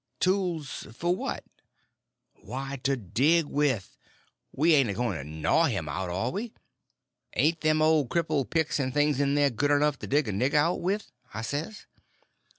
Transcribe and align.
"Tools 0.19 0.87
for 0.93 1.15
what?" 1.15 1.43
"Why, 2.33 2.79
to 2.85 2.97
dig 2.97 3.45
with. 3.45 3.95
We 4.51 4.73
ain't 4.73 4.89
a 4.89 4.93
going 4.95 5.15
to 5.15 5.23
gnaw 5.23 5.65
him 5.65 5.87
out, 5.87 6.09
are 6.09 6.31
we?" 6.31 6.53
"Ain't 7.35 7.61
them 7.61 7.83
old 7.83 8.09
crippled 8.09 8.49
picks 8.49 8.79
and 8.79 8.91
things 8.91 9.19
in 9.19 9.35
there 9.35 9.51
good 9.51 9.69
enough 9.69 9.99
to 9.99 10.07
dig 10.07 10.27
a 10.27 10.31
nigger 10.31 10.55
out 10.55 10.81
with?" 10.81 11.11
I 11.35 11.43
says. 11.43 11.85